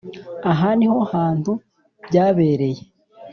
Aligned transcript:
aha 0.51 0.69
niho 0.79 0.99
hantu 1.13 1.51
byabereye 2.07 2.81